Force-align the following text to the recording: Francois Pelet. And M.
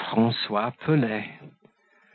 Francois 0.09 0.71
Pelet. 0.83 1.23
And 1.41 1.51
M. 1.51 1.51